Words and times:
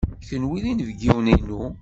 Kenwi 0.27 0.57
d 0.63 0.65
inebgiwen-inu. 0.71 1.63